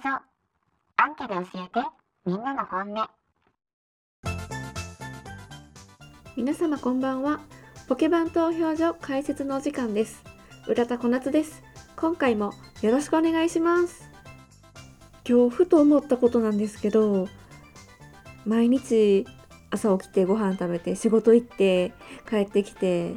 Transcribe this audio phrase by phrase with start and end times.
[0.00, 0.22] ポケバン投票所
[0.96, 1.86] アンケで教えて。
[2.24, 3.08] みんなの本音。
[6.36, 7.40] 皆様こんばんは。
[7.86, 10.24] ポケバン投票所解説のお時間です。
[10.66, 11.62] 浦田小夏です。
[11.96, 14.08] 今回もよろしくお願いします。
[15.28, 17.28] 今日ふと思ったことなんですけど
[18.46, 19.26] 毎日
[19.70, 21.92] 朝起きてご飯食べて仕事行って
[22.28, 23.16] 帰ってきて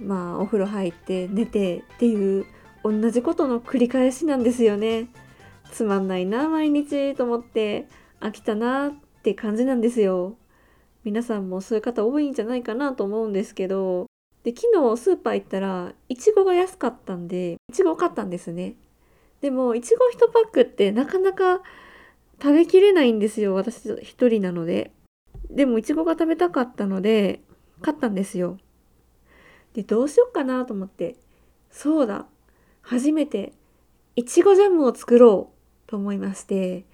[0.00, 2.46] まあお風呂入って寝てっていう
[2.84, 5.08] 同じことの繰り返しなんですよね
[5.70, 7.88] つまんないな毎日と思って
[8.20, 8.92] 飽きたなっ
[9.22, 10.36] て感じなんですよ。
[11.04, 14.06] 皆さんもそういう方多いんじゃないかなと思うんですけど。
[14.42, 18.74] で昨日スーパー行ったらいちごが安かったんでいちご買ったんですね。
[19.40, 21.62] でもいちご1パックってなかなか
[22.42, 23.54] 食べきれないんですよ。
[23.54, 24.92] 私一人なので。
[25.50, 27.40] でもいちごが食べたかったので
[27.80, 28.58] 買ったんですよ。
[29.72, 31.16] でどうしようかなと思って。
[31.70, 32.26] そうだ。
[32.82, 33.52] 初めて
[34.16, 35.53] いちごジャムを作ろう。
[35.86, 36.84] と思いまして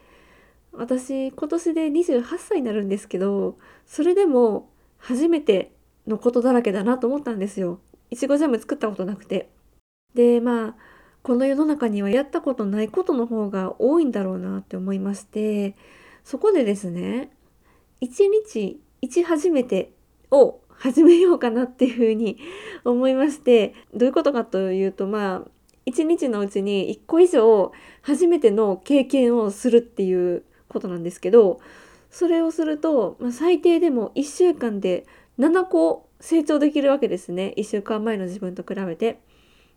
[0.73, 5.73] 私今年で28歳になるんですけどそれでも初めて
[6.07, 7.81] のことだらけだなと思ったんですよ。
[8.11, 9.49] いちごジャム作ったことなくて。
[10.15, 10.75] でまあ
[11.23, 15.77] この世の中にはやったことないことの方が多いんだろうなって思いまして
[16.25, 17.31] そこでですね
[18.01, 19.93] 一日一初めて
[20.31, 22.39] を始めようかなっていうふうに
[22.85, 25.51] 思いましてどういうことかというとまあ
[25.91, 31.61] 一日のうちに1個以上初めての経験をするっていうことなんですけど
[32.11, 35.07] それをすると、まあ、最低でも1週間で
[35.39, 39.21] 7個成長できるわけですね1週間前の自分と比べて。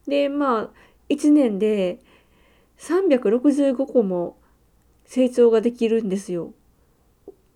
[0.08, 0.70] でまあ
[1.10, 2.00] 1年で
[2.78, 4.38] 365個も
[5.06, 6.54] 成長ができるんですよ。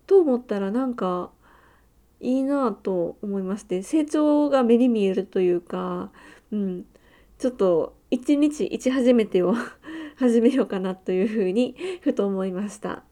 [0.06, 1.30] と思ったらなんか
[2.20, 6.10] いいなと思いまして成長が目に見えるというか、
[6.50, 6.84] うん、
[7.38, 9.54] ちょっと一日一初めてを
[10.16, 13.04] 始めようかなというふうに ふと思いました。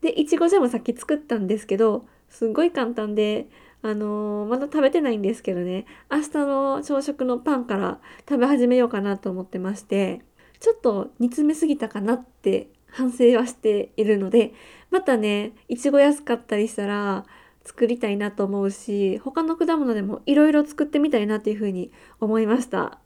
[0.00, 3.48] でいちごジャムさっき作ったんですけどすごい簡単で
[3.80, 10.20] あのー、まだ食べてないんですけどね明日の朝食のパンから食べ始めようかなと思ってまして
[10.60, 14.52] ちょっと煮詰めすぎたかなって反省はしているので
[14.90, 17.24] またねいちご安かったりしたら
[17.64, 21.90] 作りたいなと思うし他の果物でもいろいろ作ってみたいなっていうふうに
[22.20, 23.00] 思いました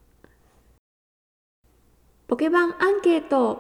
[2.29, 3.57] ポケバンアンケート。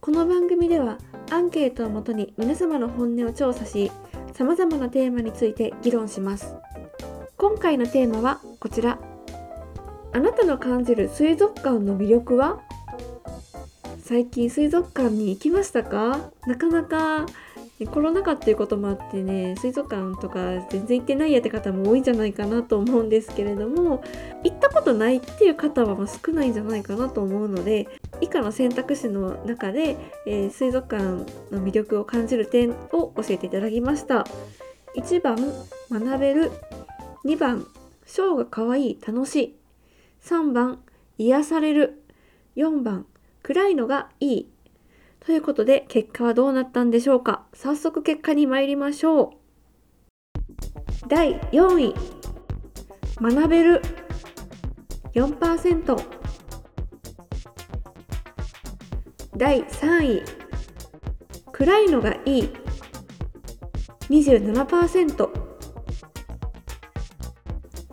[0.00, 0.98] この番組では
[1.32, 3.90] アンケートをもとに皆様の本音を調査し
[4.32, 6.54] さまざまなテーマについて議論します。
[7.36, 9.00] 今回のテーマはこちら。
[10.12, 12.60] あなたの感じる水族館の魅力は？
[14.00, 16.30] 最近水族館に行きましたか？
[16.46, 17.26] なかなか
[17.86, 24.02] コロナ禍っていうこともあってね水族館とか全然行ってないやって方も多いんじゃないかなと思うんですけれども
[24.42, 27.86] 行ったことないっていう方は少ないんじゃないかなと思うので
[28.20, 29.96] 以下の選択肢の中で、
[30.26, 31.04] えー、水族館
[31.54, 34.26] の魅力を感じる点を教えていただきました。
[34.96, 35.36] 1番
[35.90, 36.50] 学べる。
[37.24, 37.66] 2番
[38.06, 39.56] ショーがかわいい楽しい。
[40.24, 40.80] 3番
[41.18, 42.02] 癒される。
[42.56, 43.06] 4番
[43.42, 44.48] 暗いのがいい。
[45.20, 47.46] ということで結果はどうなったんでしょうか。
[47.52, 49.30] 早速結果に参りましょう。
[51.08, 51.94] 第4位。
[53.20, 53.82] 学べる。
[55.14, 55.96] 4%
[59.36, 60.22] 第3位。
[61.52, 62.50] 暗いのがいい。
[64.08, 65.28] 27%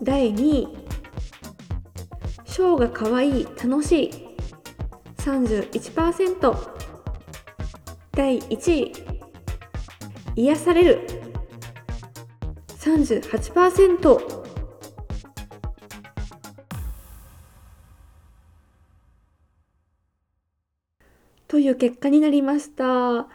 [0.02, 0.68] 第2位。
[2.46, 4.12] ショーがかわいい楽しい。
[5.18, 6.75] 31%
[8.16, 8.94] 第1
[10.36, 11.08] 位癒される
[12.80, 14.46] 38%
[21.48, 23.28] という結果になりました。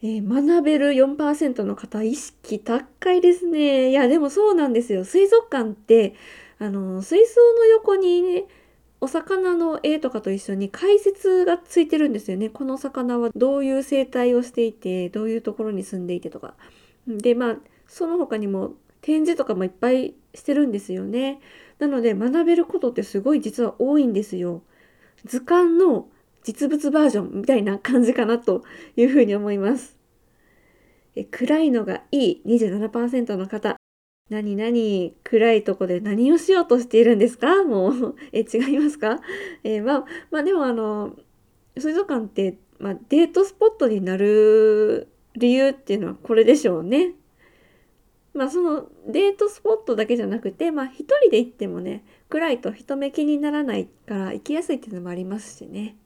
[0.00, 3.90] えー、学べる4%の方意識高いですね。
[3.90, 5.04] いやでもそうなんですよ。
[5.04, 6.14] 水族館って
[6.58, 8.44] あの水槽の横にね
[9.00, 12.48] お魚の絵とかと一緒に解説がついてるんですよね。
[12.48, 16.54] この魚はどういう生態をしていて、どういうところに住んでいてとか。
[17.06, 17.56] で、まあ、
[17.86, 21.40] その他にも展示とかもいっぱいしてるんですよね。
[21.78, 24.62] なので学べることってすごい実は多いんですよ。
[25.24, 26.08] 図鑑の
[26.42, 28.64] 実物バージョンみたいな感じかなと
[28.96, 29.96] いうふうに思います。
[31.14, 33.76] え暗いのがいい27%の方。
[34.30, 37.64] 何何暗いとこで何をしようとしているんですか？
[37.64, 39.20] もう え違いますか？
[39.64, 41.16] えー、まあまあでもあの
[41.76, 47.14] 水族館って、まあ、デートスポットになる理由っていうのはこれでしょうね。
[48.34, 55.96] まあそのデートスポットだけじゃなくて、まあ一人で行ってもね、暗いと人目気にならないから行きやすいっていうのもありますしね。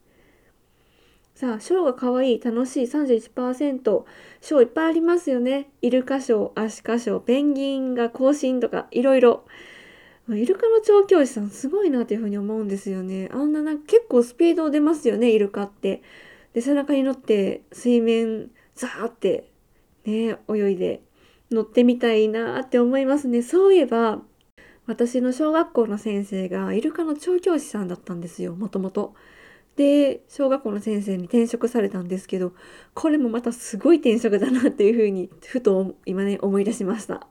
[1.35, 4.05] さあ、ショーが可愛い、楽しい31%。
[4.41, 5.71] ショーいっぱいありますよね。
[5.81, 9.45] イルカショー、アシカショー、ペンギンが更新とか、いろいろ。
[10.29, 13.29] イルカの調教師さんすごいなというふうに思うんですよね。
[13.33, 16.03] あんななんか結構スピード出ますよね、イルカって。
[16.53, 19.51] で、背中に乗って水面ザーって
[20.05, 21.03] ね、泳いで
[21.51, 23.43] 乗ってみたいなって思いますね。
[23.43, 24.23] そういえば、
[24.87, 29.15] 私の小学校の先生がイルカの調教師さんだったんですよ、もともと。
[29.77, 32.53] で、小学校の先生に転職されたんですけど、
[32.95, 37.27] これもまたすごい転職だなっていうふうに、ふと今ね、思い出しました。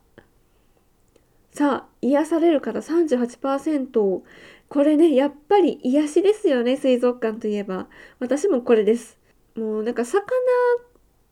[1.51, 4.21] さあ、癒される方38%。
[4.69, 7.87] これね、やっぱり癒しですよね、水族館といえば。
[8.19, 9.19] 私もこれです。
[9.55, 10.23] もうなんか魚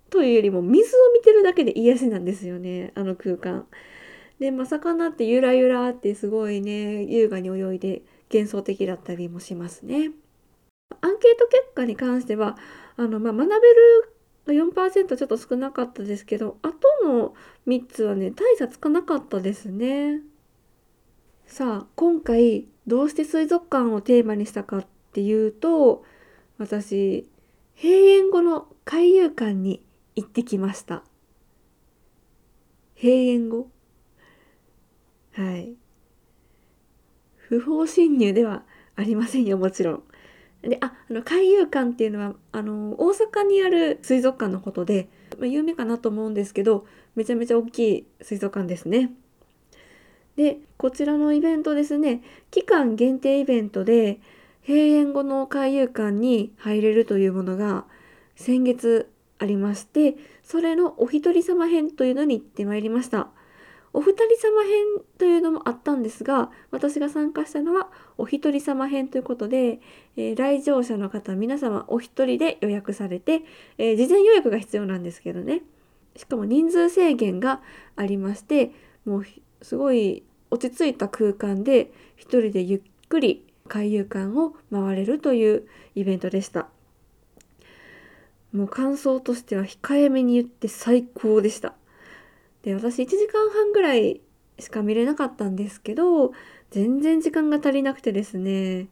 [0.10, 3.66] というよりも水を見てるだけで癒しなんですよね、あの空間。
[4.40, 8.02] で、まあ、魚ってゆらゆらってすごいね、優雅に泳いで
[8.32, 10.12] 幻想的だったりもしますね。
[11.02, 12.58] アンケート結果に関しては、
[12.98, 14.16] あの、まあ、学べる
[14.48, 17.36] 4%ちょっと少なかったですけど、あとの
[17.68, 20.22] 3つはね、大差つかなかったですね。
[21.46, 26.04] さあ、今回、どうして水族館をテーマにしたかっていうと、
[26.58, 27.30] 私、
[27.76, 29.84] 閉園後の海遊館に
[30.16, 31.04] 行ってきました。
[32.96, 33.70] 閉園後？
[35.32, 35.76] はい。
[37.38, 38.64] 不法侵入では
[38.96, 40.04] ありませんよ、もちろん。
[40.62, 45.08] で、あ、あの、海遊館っていうのは、あの、大阪にある水族館のことで、
[45.38, 46.86] まあ、有名かなと思うんですけど、
[47.16, 49.12] めちゃめちゃ大きい水族館ですね。
[50.36, 52.22] で、こちらのイベントですね、
[52.52, 54.20] 期間限定イベントで、
[54.68, 57.86] 閉園後の海遊館に入れるというものが、
[58.36, 63.30] 先月ありまして、それのお一人様編というのに行ってまいりました。
[63.94, 69.80] お二人様編というのもあったんですが、私が参加したのはお一人様編ということで、
[70.16, 73.42] えー、来場者の方皆様お一人で予約されて、
[73.78, 75.64] えー、事前予約が必要なんですけどね。
[76.16, 77.62] しかも人数制限が
[77.96, 78.72] ありまして、
[79.06, 79.26] もう
[79.62, 86.68] すごい落ち着いた空間で一人でゆっくり海遊館を回れるというイベントでした。
[88.52, 91.76] もう感想としては控えめに言って最高でした。
[92.64, 94.22] で、私1時間半ぐらい
[94.60, 96.32] しか見れなかったんですけど、
[96.72, 98.88] 全然時間が足りなくてですね。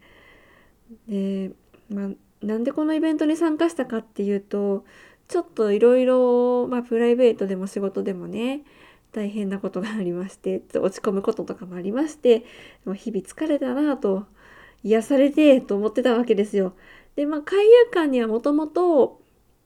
[1.07, 1.51] で、
[1.89, 2.09] まあ、
[2.45, 4.85] なんでこのイベントに参加したかっていうと、
[5.27, 8.63] ちょっといろいろ、プライベートでも仕事でもね、
[9.11, 12.45] 大変なことがありまして、落ち込むこととかもありまして、
[12.85, 14.25] もう日々疲れたなと、
[14.83, 16.73] 癒されてと思ってたわけですよ。
[17.15, 19.21] で、まあ、海遊館にはもともと、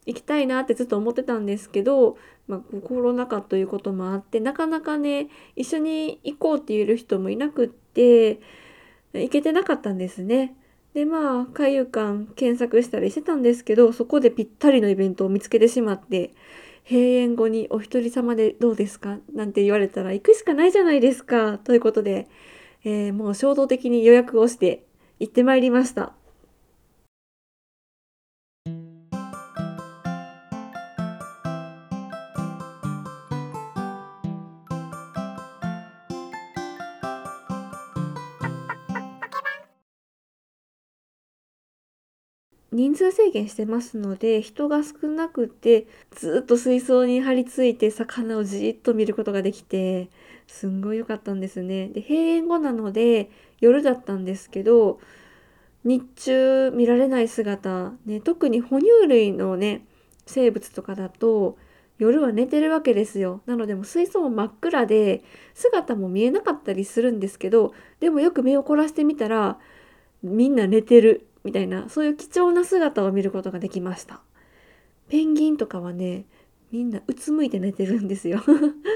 [0.06, 2.18] 行きたいなってずっと思ってたんですけど、
[2.48, 8.40] まあ、コロナ禍ということもあってなかなかね一緒に行こうって言える人もいなくって
[9.14, 10.56] 行けてなかったんですね。
[10.94, 16.34] でまあ海遊館検索したりしてたんですけどそこでぴったりのイベントを見つけてしまって
[16.84, 19.20] 閉園後にお一人様でどうですか？
[19.34, 22.28] なんて言われたら行くしかないじゃないですかということで、
[22.84, 24.84] えー、もう衝動的に予約をして
[25.20, 26.14] 行ってまいりました。
[42.72, 50.10] 人数制限してますので人が少なくてずっと水槽に張り付いて魚をじっと見ることができて
[50.48, 51.90] すんごい良かったんですね。
[51.90, 55.00] で閉園後なので夜だったんですけど
[55.84, 59.86] 日中見られない姿、ね、特に哺乳類のね
[60.26, 61.58] 生物とかだと
[61.98, 63.42] 夜は寝てるわけですよ。
[63.48, 65.24] なのでも水槽も真っ暗で
[65.54, 69.60] 姿も見えなかったりするんですけどでもよく目を凝らしてみたら
[70.24, 74.22] みんな寝てるみたいなそういう貴重な姿を見ることができました。
[75.10, 76.26] ペンギンとかはね
[76.72, 78.42] みんなうつむいて寝てるんですよ。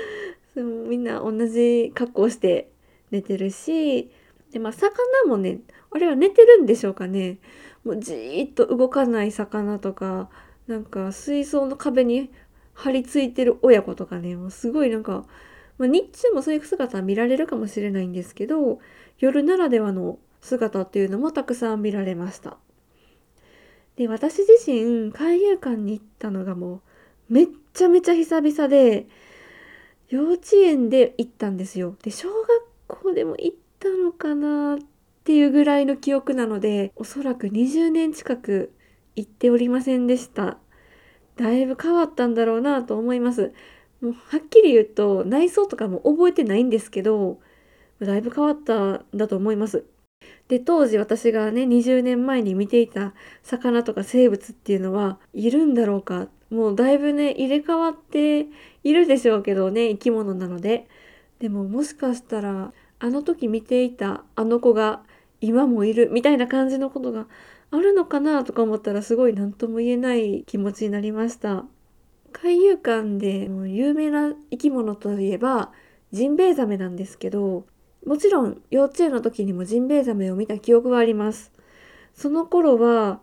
[0.55, 2.69] みんな同じ格好して
[3.11, 4.09] 寝てるし
[4.51, 4.93] でまあ魚
[5.27, 5.59] もね
[5.91, 7.39] あれは寝てるんでしょうかね。
[7.83, 10.29] もうじーっと動かない魚とか
[10.67, 12.31] なんか水槽の壁に
[12.73, 15.25] 張り付いてる親子とかねもうすごいなんか、
[15.77, 18.79] まあ、日中もそういう姿は見られるかもしれないんですけど
[19.19, 22.57] 夜ならではの姿っていうのもたくさん見られました。
[23.95, 26.81] で、私自身、海遊館に行ったのがも
[27.29, 29.07] う、めっちゃめちゃ久々で、
[30.09, 31.95] 幼稚園で行ったんですよ。
[32.03, 32.47] で、小学
[32.87, 34.77] 校でも行ったのかなっ
[35.23, 38.73] ていうぐらいの記憶なので、おそらく20年近く
[39.15, 40.57] 行っておりませんでした。
[41.37, 43.53] だいぶ変わったんだろうなと思います。
[44.01, 47.39] もうはっきり言うと内装とかも覚えてないんですけど
[48.01, 49.85] だいぶ変わったんだと思います。
[50.47, 56.27] で当時私がね20年前に見ていた魚とか生物っていうのはいるんだろうか。
[56.51, 58.45] もうだいぶね入れ替わって
[58.83, 60.87] いるでしょうけどね生き物なので。
[61.39, 65.01] でももしかしたらあの時見ていたあの子が
[65.41, 67.27] 今もいるみたいな感じのことが
[67.71, 71.65] あるのかなとか思ったらすごい何とも言えない気持ちになりました。
[72.31, 75.71] 海遊館で有名な生き物といえば
[76.11, 77.65] ジンベエザメなんですけど
[78.05, 81.51] もちろん幼稚園の時にもジンベエザメを見た記憶はあります。
[82.13, 83.19] その頃は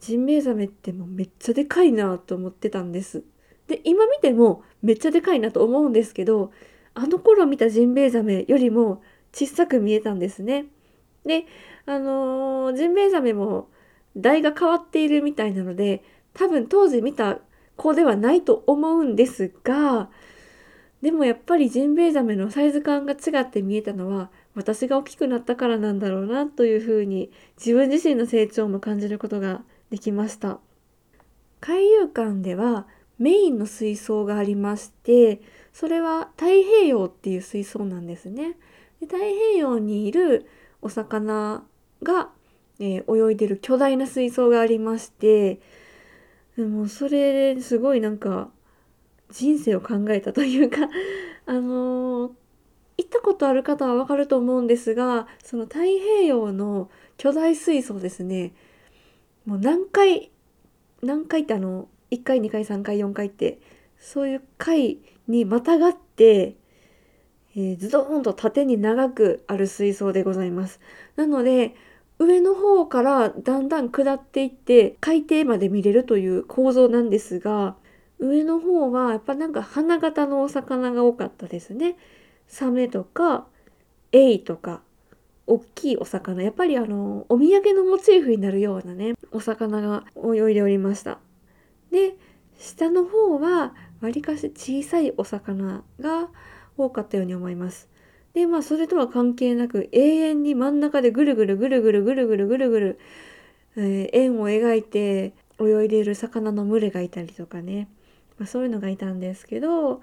[0.00, 3.22] ジンベエザメってもうめっちゃでかいなと思ってたんです。
[3.68, 6.52] で今見てもめっちゃでかいなと思うんですけど
[6.94, 9.02] あの頃見たジンベエザメよりも
[9.32, 10.66] 小さく見えたんですね。
[11.24, 11.46] で
[11.86, 13.68] あのー、ジンベエザメも
[14.16, 16.02] 台が変わっているみたいなので
[16.34, 17.38] 多分当時見た
[17.76, 20.08] 子ではないと思うんですが
[21.04, 30.60] でもやっぱりジンベエザメのサイズ感が違って見えたのは私が大きくなったからなんだろうなというふうに自分自身の成長も感じることができました。
[31.60, 32.86] 海遊館では
[33.18, 35.42] メインの水槽がありまして
[35.74, 38.56] それは太平洋っていう水槽なんですね。
[38.98, 40.46] で太平洋にいる
[40.80, 41.64] お魚
[42.02, 42.30] が、
[42.80, 45.60] えー、泳いでる巨大な水槽がありまして
[46.56, 48.48] でもそれすごいなんか
[49.34, 50.88] 人生を考えたというか
[51.46, 52.32] あのー、
[52.98, 58.54] 行ったことある方はわかると思うんですがその太平洋の巨大水槽ですね
[59.44, 60.30] もう何回
[61.02, 63.58] 何回ってあの1回2回3回4回って
[63.98, 66.54] そういう回にまたがって、
[67.56, 70.78] えー、ズドーンと縦に長くある水槽でございます。
[71.16, 71.74] なので
[72.18, 77.76] 上の方からだんだん下っていって海底まで見れるという構造なんですが
[78.24, 81.96] 上の方はやっぱなんか花形のお魚が多かったですね。
[82.46, 83.46] サメとか
[84.12, 84.80] エイとか
[85.46, 91.18] 大きいお魚やっぱりあのお土産のモチーフになるようなねお魚が泳いでおりました。
[91.90, 92.16] で
[92.58, 96.28] 下の方はわりかし小さいお魚が
[96.76, 97.88] 多かったように思います。
[98.32, 102.98] でまあそれとは関係なく永遠に真ん中でぐるぐるぐるぐるぐるぐるぐるぐる、
[103.76, 107.88] えー、円を描いて泳いでいる魚の群れがいたりとかね
[108.38, 110.00] まあ、そういうのがいたんですけど、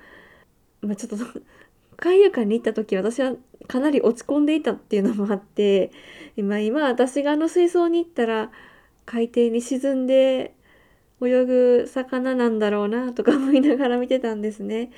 [0.82, 1.26] まあ、ちょっと
[1.98, 3.36] 海遊館に行った時私は
[3.68, 5.92] かなり落ち込んでいたっていうのもあって
[6.36, 8.52] 今今私があの水槽に行ったら
[9.06, 10.56] 海底に沈んで
[11.22, 14.92] 泳ぐ魚なんだろうなとか思いながら見てたんですね。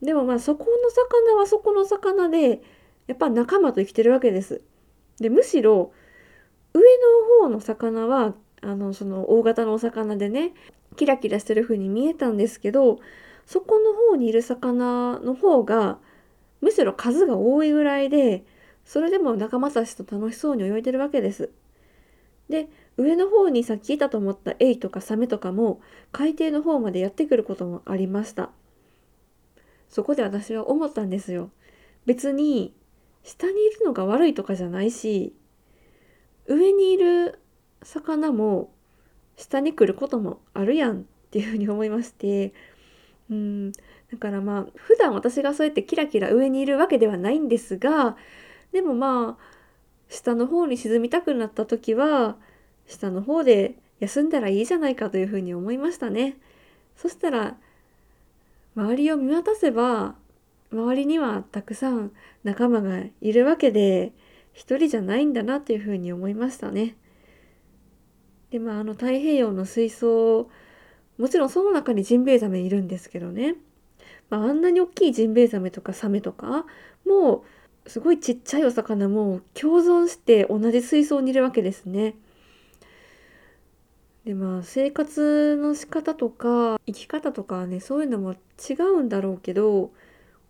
[0.00, 2.62] でもまあそこの魚はそこの魚で
[3.06, 4.62] やっぱ仲間と生きてるわけです。
[5.20, 5.92] でむしろ
[6.72, 6.82] 上
[7.40, 10.52] の方の魚はあのその大型のお魚でね
[10.96, 12.98] キラキラしてる風に見えたんですけど
[13.46, 15.98] そこの方にいる魚の方が
[16.60, 18.44] むしろ数が多いぐらいで
[18.84, 21.50] それでも仲間たちと楽しそうに泳いでるわけです。
[22.48, 25.80] で上の方にさっきいたと思ったエイとかサメとかも
[26.12, 28.50] 海底の方までやってくることもありました。
[29.88, 31.50] そこで私は思ったんですよ。
[32.06, 32.72] 別に
[33.24, 35.34] 下にいるのが悪いとかじゃないし
[36.46, 37.40] 上にいる
[37.82, 38.70] 魚も
[39.36, 42.52] 下に来ることもあるやんっていうふうに思いまして
[43.30, 43.78] うんだ
[44.18, 48.16] からまあ普段私がそうやってキラキラ上にいるわけではないんですが
[48.72, 49.56] でもまあ
[50.08, 52.36] 下の方に沈みたくなった時は
[52.86, 56.36] 下の方で休んだらいいじゃないかというふうに思いましたね。
[56.96, 57.56] そしたら
[58.76, 60.14] 周りを見渡せば
[60.70, 62.12] 周りにはたくさん
[62.44, 64.12] 仲間がいるわけで
[64.52, 66.96] 一人じゃないんだなというふうに思いましたね。
[68.50, 70.48] でまああの太平洋の水槽
[71.18, 73.54] もちろんその中にジンベエザメいるんですけどね、
[74.30, 76.66] まあ、あんなに大きいジンベエザメとかサメとか
[77.06, 77.44] も
[77.86, 82.16] うすごいちっちゃいお魚も共存して同じ水槽にいるわけですね。
[84.24, 88.34] でまあ生活の仕方とか生き方とかねそういうのも
[88.68, 89.92] 違うんだろうけど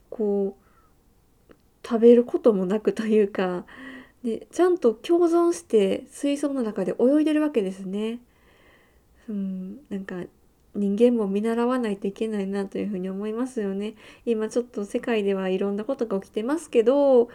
[0.08, 1.54] こう
[1.86, 3.66] 食べることもなくというか
[4.26, 8.18] でちゃんと共存して水槽の中で泳いでるわけですね。
[9.28, 10.16] うん、なんか
[10.74, 13.94] 人間も見習わないといけないなというふうに思いますよね。
[14.24, 17.28] 今ちょっと世界ではいろんなことが起きてますけど、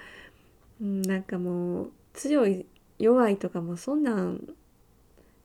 [0.82, 2.66] うん、なんかもう強い
[3.00, 4.54] 弱いとかもそんなん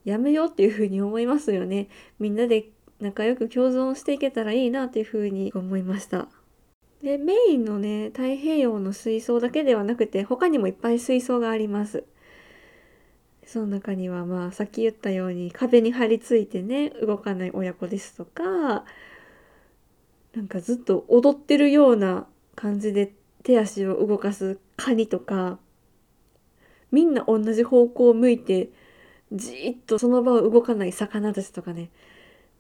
[0.05, 1.87] やめようっていうふうに思いますよね。
[2.19, 6.27] みんなで仲良く共存していけたらいいなというふうに思いました。
[7.03, 12.05] でメインのね太平洋の水槽だけではなくて他にもいっぱい水槽があります。
[13.45, 18.85] その中にはまあさっき言ったように壁に張り付いてね動かない親子ですとか
[20.35, 22.27] なんかずっと踊ってるような
[22.57, 23.13] 感じで
[23.45, 25.59] 手足を動かすカニとか
[26.91, 28.71] みんな同じ方向を向いて
[29.33, 31.91] じーっとその場を動かない魚たちとかね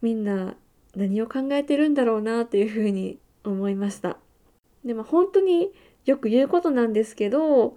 [0.02, 0.54] みんな
[0.94, 4.18] 何を考えてるんだろうなっていうふうに思いました。
[4.86, 5.72] でも本当に
[6.04, 7.76] よく言うことなんですけど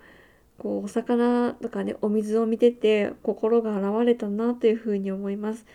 [0.59, 5.65] こうお魚とかねお水を見てて心が洗われたなというふうに思います。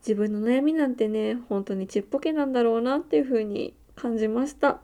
[0.00, 4.80] 自分の悩みなんてね本当にちっぽけなんだろうなっていうふうに感じました。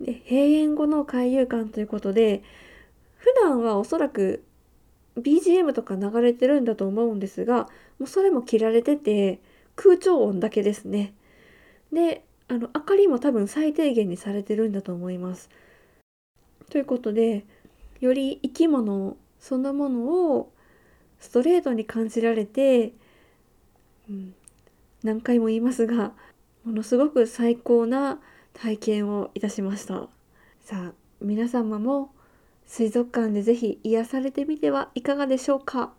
[0.00, 2.42] で閉園後の海遊館ということで
[3.16, 4.44] 普段はおそらく
[5.16, 9.40] BGM とか流れてるんだと思うんですがもうそれも切られてて
[9.76, 11.14] 空調音だけですね。
[11.92, 15.48] であの明かりも多分最低限にされてるんだと思います。
[16.68, 17.46] ということで
[18.00, 20.52] より生き物そのものを
[21.18, 22.92] ストレートに感じられて、
[24.10, 24.34] うん、
[25.02, 26.12] 何回も言いますが
[26.64, 28.20] ものすごく最高な
[28.52, 30.08] 体験をいたしました。
[30.60, 30.92] さあ
[31.22, 32.10] 皆様も
[32.66, 35.94] 水族館でぜひ癒されてみてはいかがでしょうか。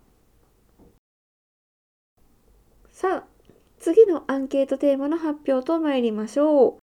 [2.92, 3.33] さあ
[3.84, 6.78] 次のアンケートテーマの発表と参りましょ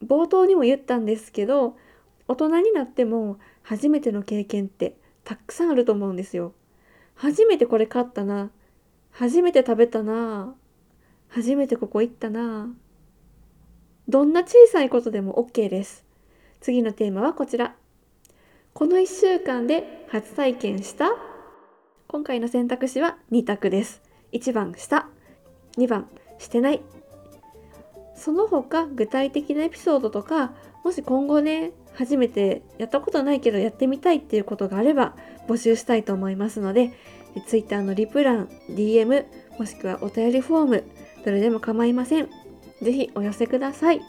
[0.00, 0.04] う。
[0.06, 1.76] 冒頭にも言ったんですけど
[2.26, 6.54] 大人になっても初めての経験ってたくさんあると思うんですよ。
[7.16, 8.50] 初めてこれ買ったな。
[9.10, 10.54] 初めて食べたな。
[11.28, 12.70] 初めてここ行ったな。
[14.08, 16.06] どんな小さいことでも OK です。
[16.62, 17.74] 次のテーマはこちら。
[18.72, 21.10] この1週間で初体験した
[22.06, 24.00] 今回の選択肢は2択です。
[24.32, 25.10] 1番した
[25.76, 26.82] 2番してない
[28.14, 30.52] その他具体的なエピソードとか
[30.84, 35.14] もし今後ね初めてやったことないけどやってみたいっていうことがあれば
[35.48, 36.92] 募集したいと思いますので
[37.46, 39.26] Twitter のリプ欄 DM
[39.58, 40.84] もしくはお便りフォーム
[41.24, 42.28] どれでも構いません
[42.82, 44.00] 是非お寄せください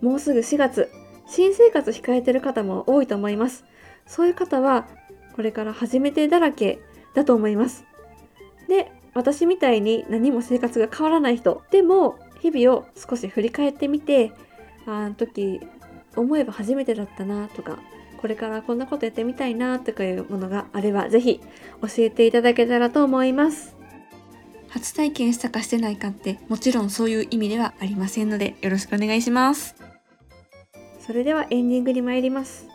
[0.00, 0.90] もうすぐ4月
[1.26, 3.64] 新生活控えてる方も多いと思います。
[4.06, 4.86] そういう方は
[5.34, 6.80] これから初めてだらけ
[7.14, 7.84] だと思います。
[8.68, 14.32] で、私みたいに何も生活が変わらない人でも日々を少し振り返ってみて、
[14.86, 15.60] あの時
[16.16, 17.78] 思えば初めてだったなとか、
[18.20, 21.40] これからこんなことやってみたいなとかいうものがあればぜひ
[21.80, 23.76] 教えていただけたらと思います。
[24.68, 29.76] 初体験したかしてないかってもちろんそういう意味ではありませんのでよろしくお願いします。
[30.98, 32.66] それではエンディングに参ります。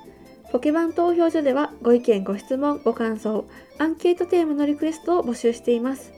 [0.52, 3.46] ポケバン投票所ではご意見、ご質問、ご感想、
[3.78, 6.12] アンケートテーマのリクエストを募集しています。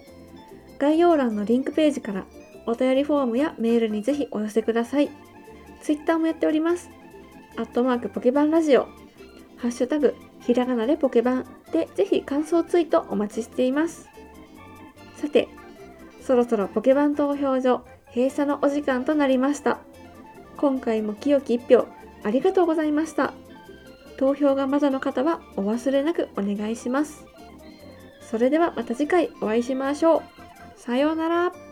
[0.82, 2.26] 概要欄のリンクページから
[2.65, 5.12] お便りフォームやメールにぜひお寄せください。
[5.84, 6.89] Twitter もやっております。
[7.56, 8.88] アットマークポケバンラジオ、
[9.58, 14.10] ハッシュタグひらがなでポケバンでぜひ感想ツイートお待ちしています。
[15.17, 15.50] さて、
[16.24, 19.78] そろそろポケバン投票所閉鎖のお時間となりました。
[20.58, 21.88] 今回も清き一票
[22.24, 23.34] ありがとうございました。
[24.17, 27.24] 投票がまだの方はお忘れなくお願いします。
[28.20, 30.40] それではまた次回お会いしましょう。
[30.75, 31.70] さようなら。